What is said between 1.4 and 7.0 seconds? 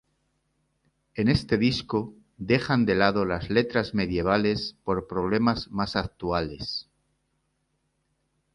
disco dejan de lado las letras medievales por problemas más actuales.